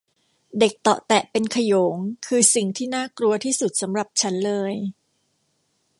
[0.59, 1.95] เด็กเตาะแตะเป็นขโยง
[2.27, 4.73] คือสิ่งที่น่ากลัวที่สุดสำหรับฉันเลย